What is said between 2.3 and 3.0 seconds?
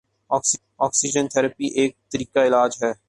علاج ہے